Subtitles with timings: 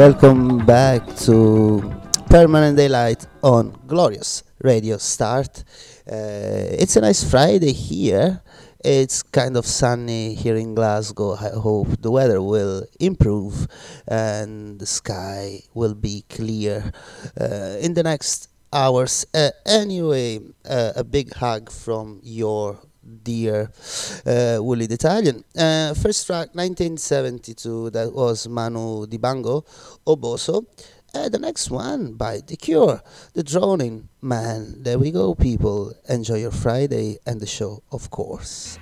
[0.00, 1.82] Welcome back to
[2.30, 5.62] Permanent Daylight on Glorious Radio Start.
[6.10, 8.40] Uh, it's a nice Friday here.
[8.82, 11.34] It's kind of sunny here in Glasgow.
[11.34, 13.68] I hope the weather will improve
[14.08, 16.92] and the sky will be clear
[17.38, 19.26] uh, in the next hours.
[19.34, 22.80] Uh, anyway, uh, a big hug from your
[23.22, 23.70] dear
[24.26, 25.44] uh, the Italian.
[25.56, 29.64] Uh, first track 1972, that was Manu Dibango,
[30.06, 30.64] Oboso.
[31.12, 33.02] Uh, the next one by The Cure,
[33.34, 34.82] The Drowning Man.
[34.82, 35.92] There we go, people.
[36.08, 38.78] Enjoy your Friday and the show, of course.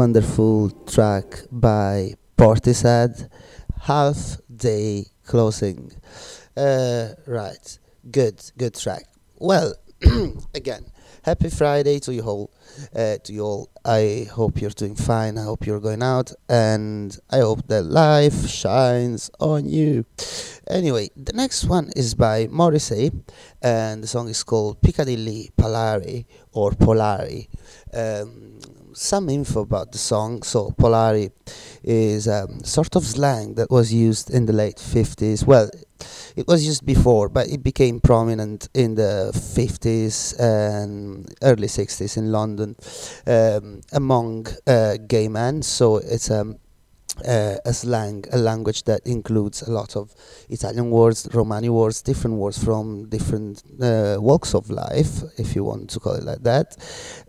[0.00, 3.28] Wonderful track by Portishead,
[3.82, 5.92] Half Day Closing.
[6.56, 7.78] Uh, right,
[8.10, 9.04] good, good track.
[9.38, 9.74] Well,
[10.54, 10.86] again,
[11.22, 12.50] happy Friday to you all.
[12.96, 13.68] Uh, to you all.
[13.84, 15.36] I hope you're doing fine.
[15.36, 20.06] I hope you're going out, and I hope that life shines on you.
[20.66, 23.10] Anyway, the next one is by Morrissey,
[23.60, 27.48] and the song is called Piccadilly Palare or Polari.
[27.92, 28.60] Um,
[28.94, 30.42] some info about the song.
[30.42, 31.30] So Polari
[31.82, 35.46] is um, sort of slang that was used in the late 50s.
[35.46, 35.70] Well,
[36.36, 42.32] it was used before, but it became prominent in the 50s and early 60s in
[42.32, 42.76] London
[43.26, 45.62] um, among uh, gay men.
[45.62, 46.58] So it's um,
[47.26, 50.14] uh, a slang, a language that includes a lot of
[50.48, 55.90] Italian words, Romani words, different words from different uh, walks of life, if you want
[55.90, 56.76] to call it like that.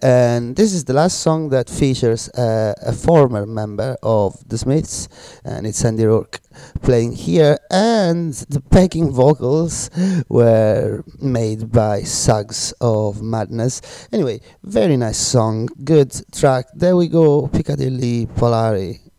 [0.02, 5.10] And this is the last song that features uh, a former member of the Smiths,
[5.44, 6.40] and it's Andy Rourke
[6.82, 7.58] playing here.
[7.70, 9.90] And the backing vocals
[10.30, 13.82] were made by Suggs of Madness.
[14.12, 16.66] Anyway, very nice song, good track.
[16.74, 19.11] There we go, Piccadilly Polari.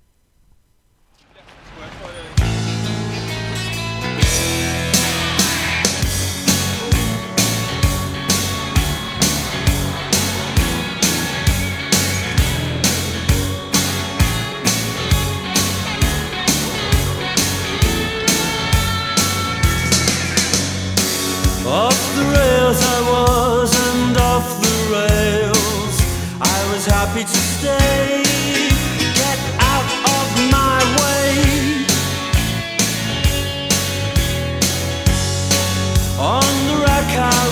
[21.72, 25.96] Off the rails I was, and off the rails
[26.38, 28.22] I was happy to stay.
[29.14, 31.86] Get out of my way.
[36.20, 37.51] On the rack I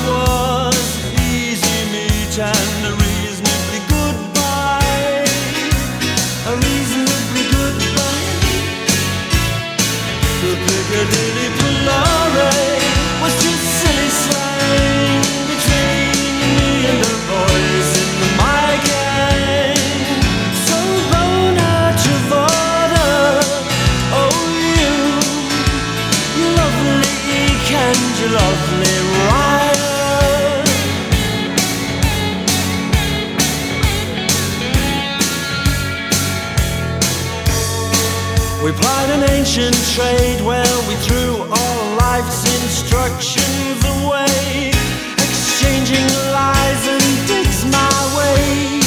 [39.50, 44.70] ancient trade where we threw all life's instructions away,
[45.14, 48.80] exchanging lies and digs my way.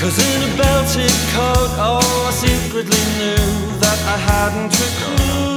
[0.00, 5.53] Cause in a belted coat, oh, I secretly knew that I hadn't a clue.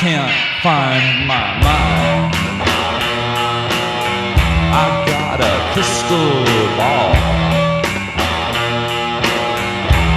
[0.00, 0.32] Can't
[0.62, 2.32] find my mind.
[4.72, 6.40] I got a crystal
[6.78, 7.12] ball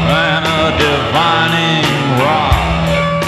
[0.07, 1.83] and a divining
[2.23, 3.23] rod,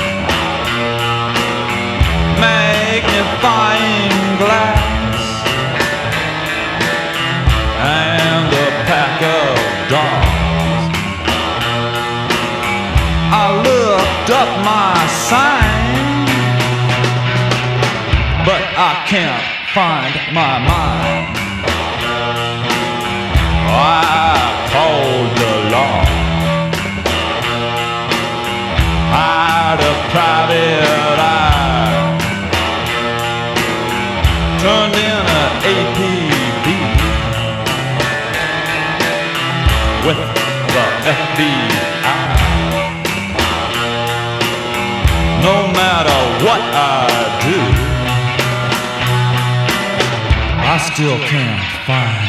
[2.40, 5.20] magnifying glass,
[7.84, 9.60] and a pack of
[9.92, 10.84] dogs.
[13.44, 14.96] I looked up my
[15.28, 15.65] sign,
[18.96, 19.44] I can't
[19.76, 21.36] find my mind.
[23.68, 24.40] I
[24.72, 26.00] called the law.
[29.12, 32.08] I had a private eye.
[34.64, 36.68] Turned in an APB
[40.08, 40.22] with
[40.74, 40.86] the
[41.20, 42.24] FBI.
[45.44, 47.04] No matter what I
[47.44, 47.75] do,
[50.96, 52.25] still can't find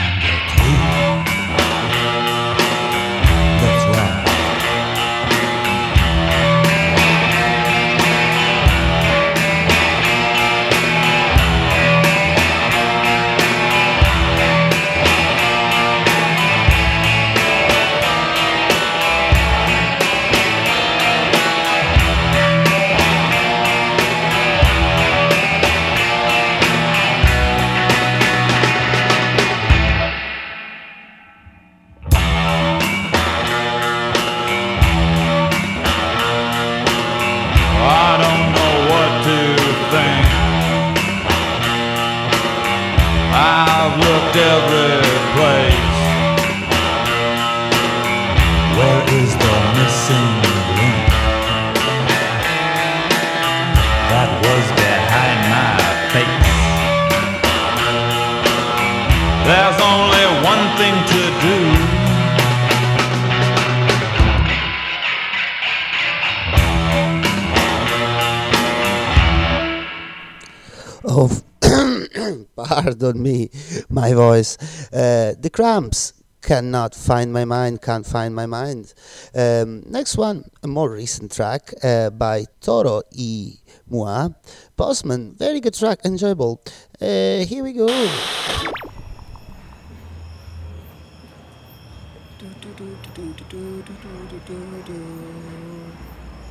[74.36, 74.56] voice.
[74.92, 78.94] Uh, the cramps cannot find my mind, can't find my mind.
[79.34, 84.28] Um, next one, a more recent track uh, by Toro y Moi.
[84.76, 86.62] Postman, very good track, enjoyable.
[87.00, 87.88] Uh, here we go.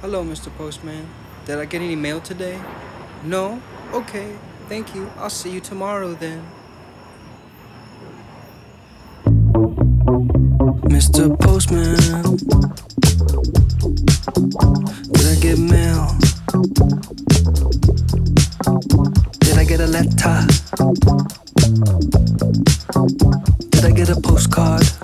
[0.02, 0.50] Hello, Mr.
[0.58, 1.08] Postman.
[1.46, 2.60] Did I get any mail today?
[3.24, 3.62] No?
[3.94, 4.36] Okay,
[4.68, 5.10] thank you.
[5.18, 6.44] I'll see you tomorrow then.
[11.16, 11.96] just a postman?
[15.14, 16.18] Did I get mail?
[19.40, 20.48] Did I get a letter?
[23.70, 24.95] Did I get a postcard?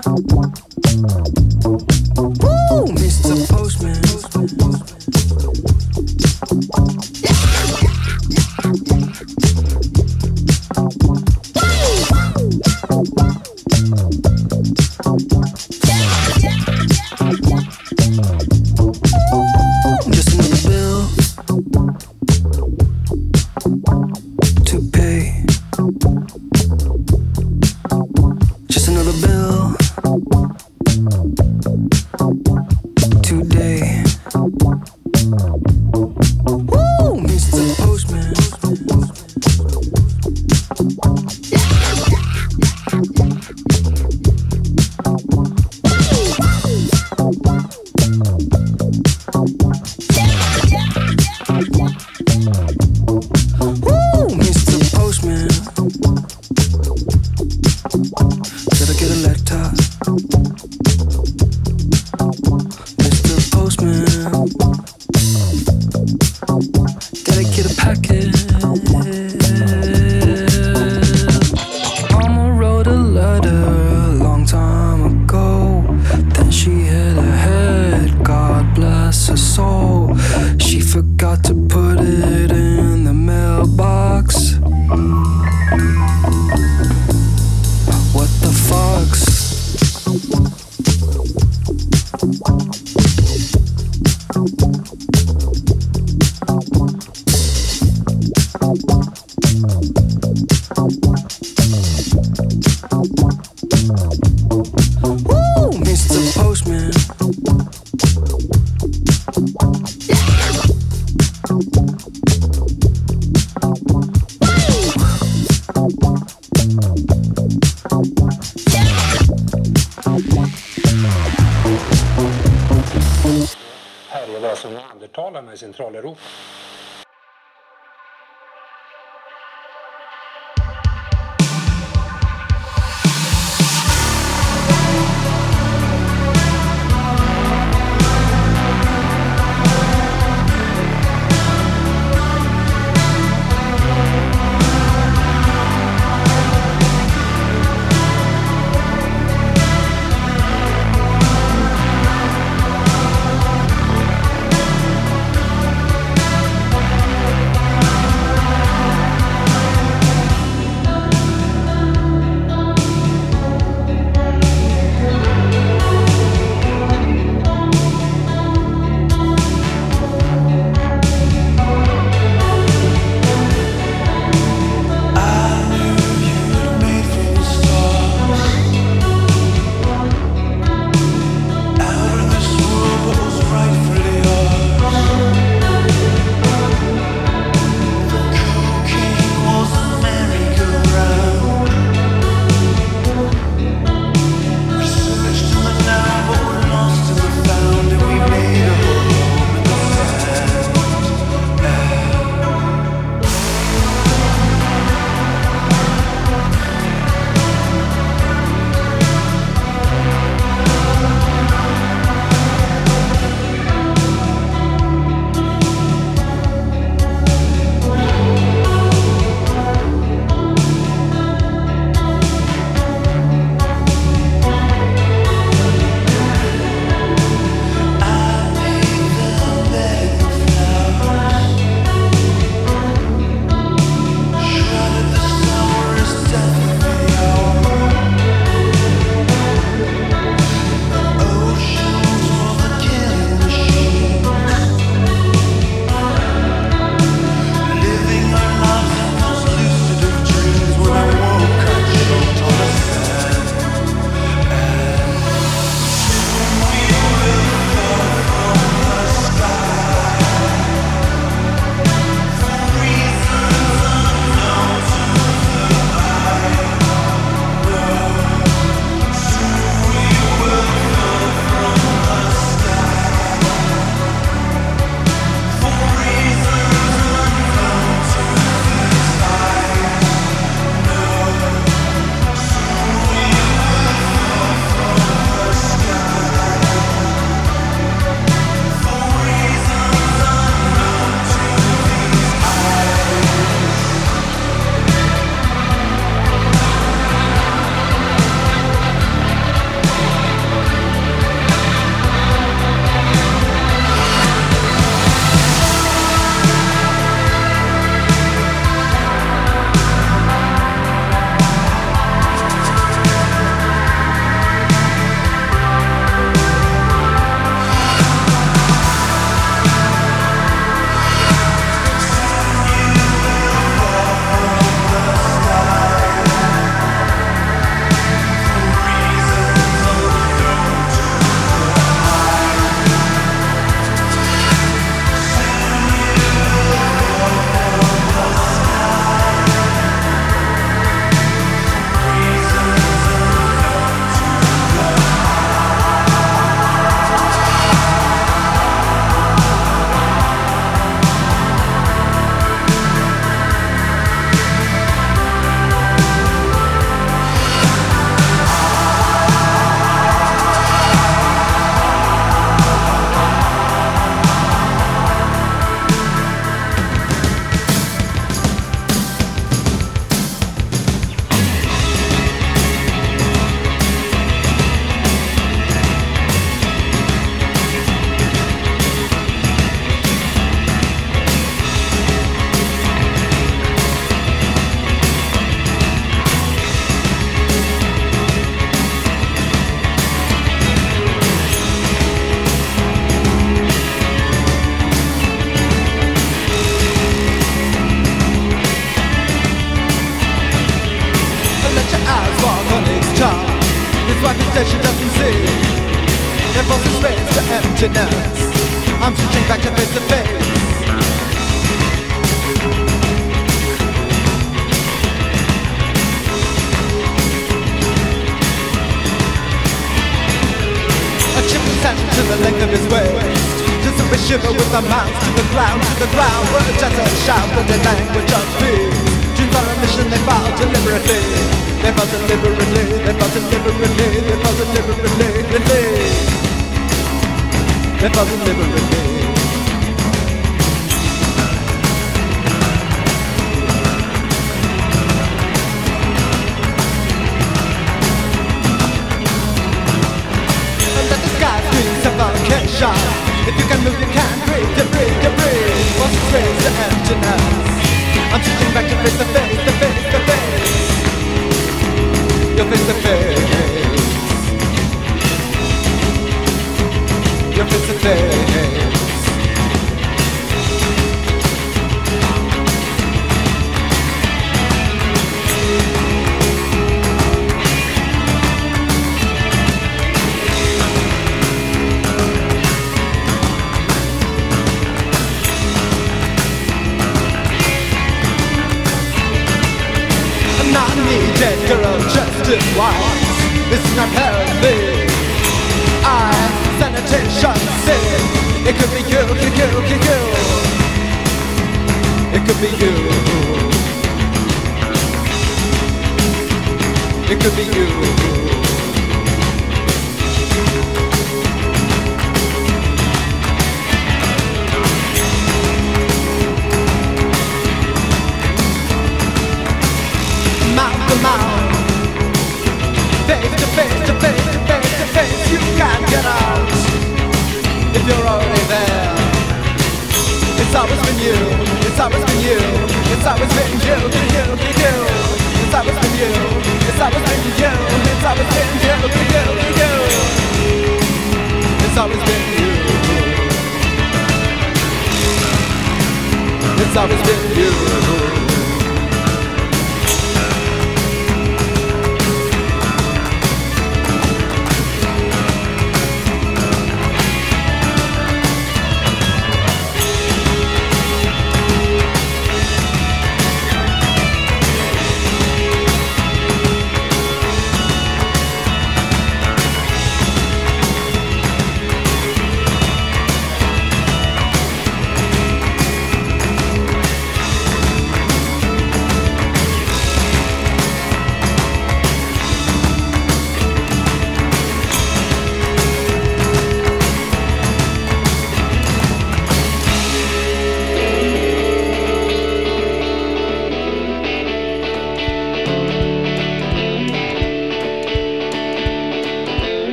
[457.13, 459.40] I'm switching back to face to face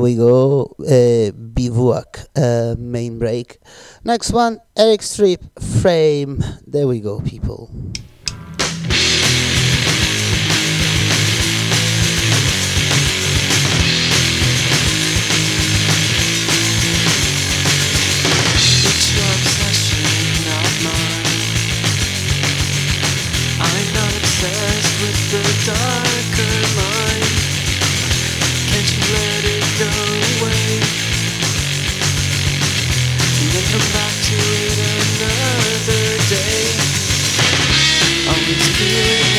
[0.00, 3.58] Here we go, uh, Bivouac, uh, main break.
[4.02, 6.42] Next one, Eric Strip, Frame.
[6.66, 7.68] There we go, people.
[38.80, 39.29] see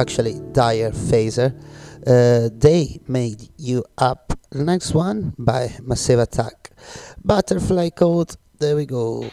[0.00, 1.54] actually dire phaser.
[2.06, 4.32] Uh, they made you up.
[4.50, 6.70] The next one by Massive Attack.
[7.22, 8.36] Butterfly Caught.
[8.58, 9.30] There we go.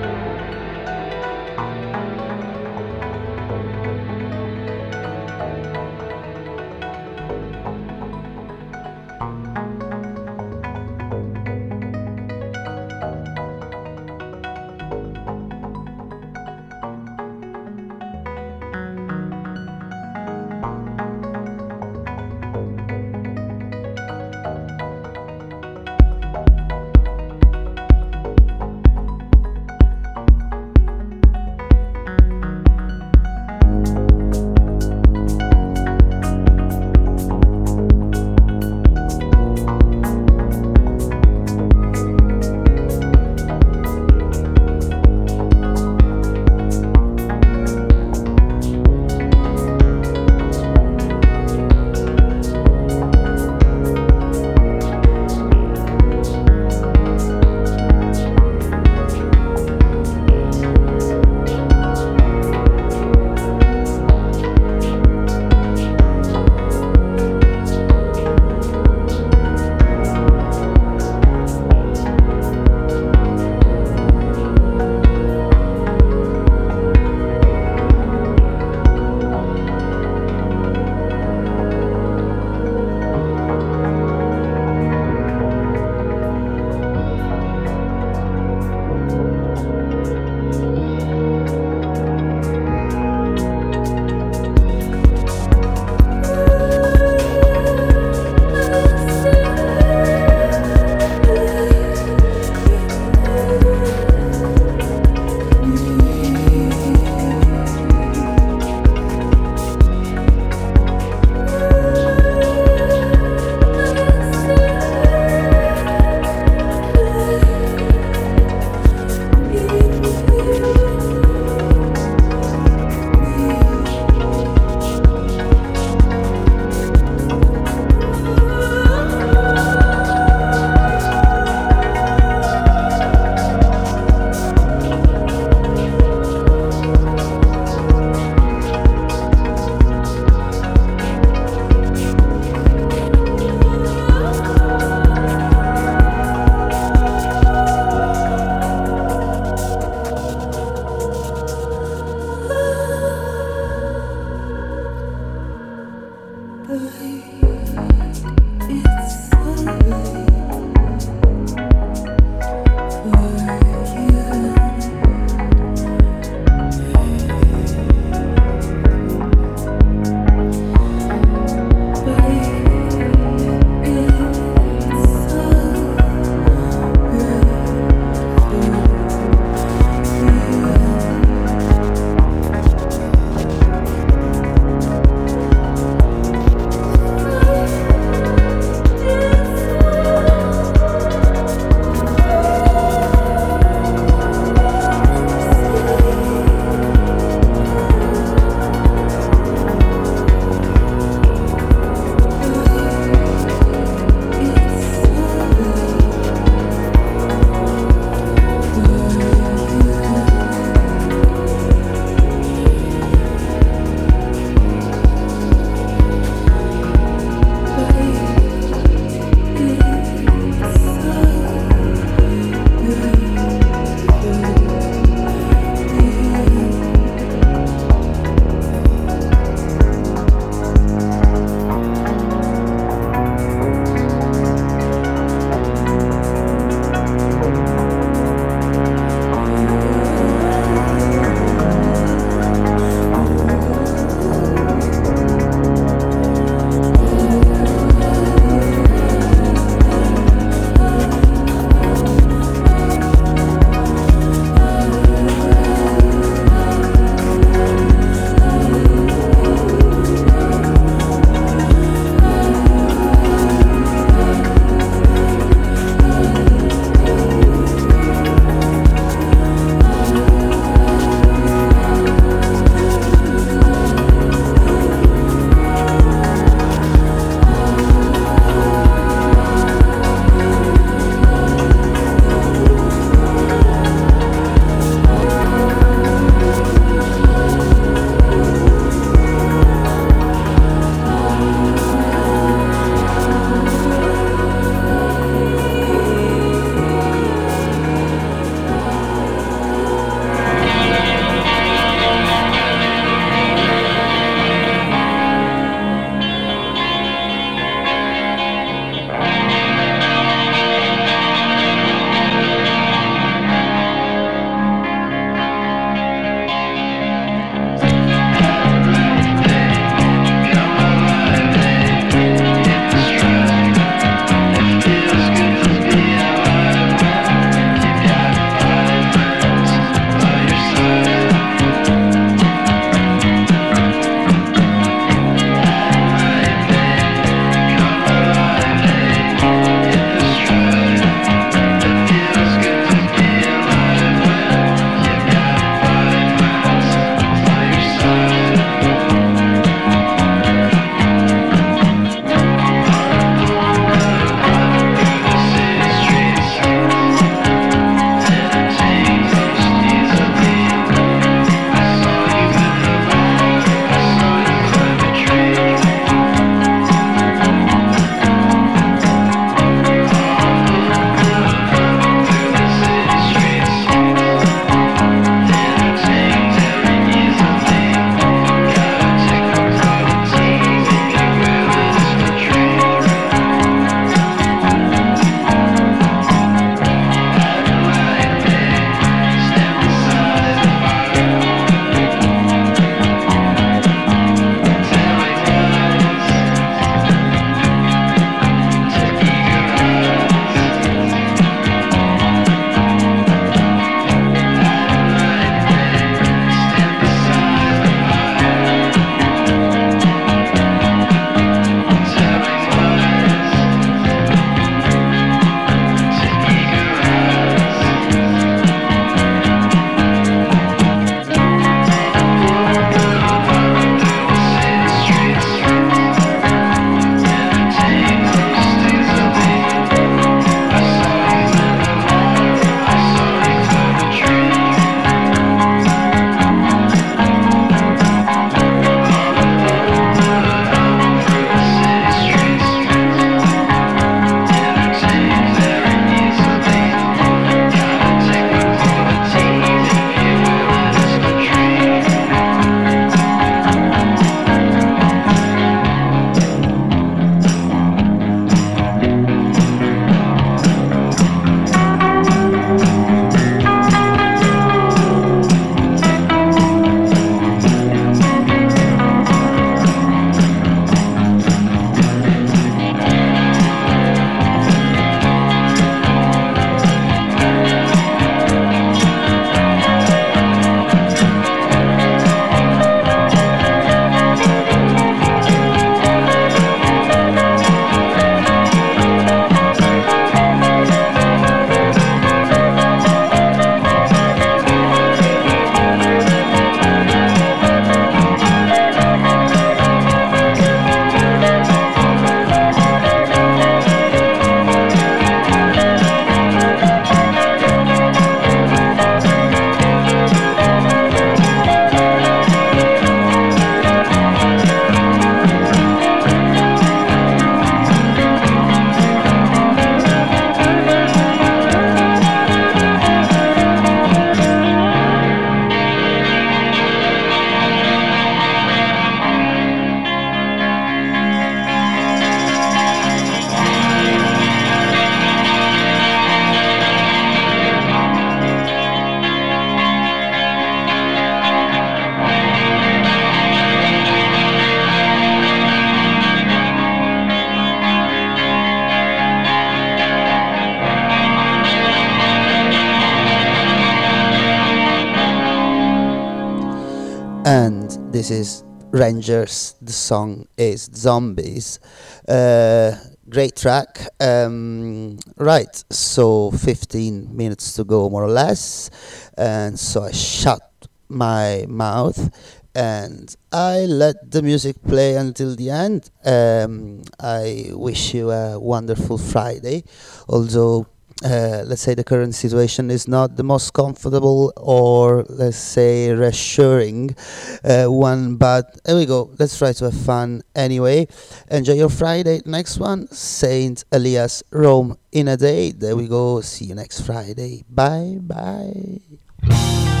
[558.21, 559.73] This is Rangers.
[559.81, 561.79] The song is Zombies.
[562.27, 562.95] Uh,
[563.27, 563.97] great track.
[564.19, 568.91] Um, right, so 15 minutes to go, more or less.
[569.35, 570.61] And so I shut
[571.09, 572.29] my mouth
[572.75, 576.11] and I let the music play until the end.
[576.23, 579.83] Um, I wish you a wonderful Friday,
[580.29, 580.85] although.
[581.23, 587.15] Uh, let's say the current situation is not the most comfortable or let's say reassuring
[587.63, 589.29] uh, one but there we go.
[589.37, 591.07] Let's try to have fun anyway.
[591.49, 592.41] Enjoy your friday.
[592.45, 595.71] Next one saint elias rome in a day.
[595.71, 596.41] There we go.
[596.41, 597.63] See you next friday.
[597.69, 600.00] Bye bye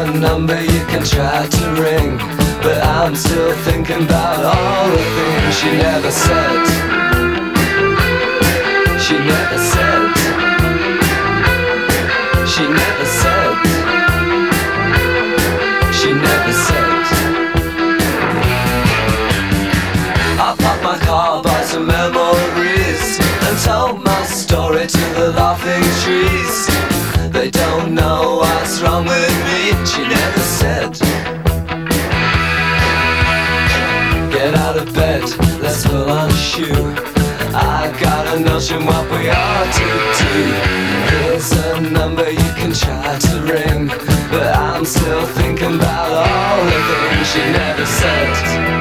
[0.00, 2.16] a number you can try to ring
[2.62, 6.64] But I'm still thinking about all the things she never said.
[9.04, 10.08] She never said.
[12.52, 13.54] She never said.
[15.98, 17.04] She never said.
[20.46, 26.69] I parked my car by some memories And told my story to the laughing trees.
[27.40, 29.72] They don't know what's wrong with me.
[29.86, 30.92] She never said.
[34.30, 35.22] Get out of bed,
[35.62, 36.94] let's pull on a shoe.
[37.56, 39.88] I got a notion what we ought to
[40.20, 40.34] do.
[41.16, 43.88] Here's a number you can try to ring,
[44.30, 48.79] but I'm still thinking about all the things she never said.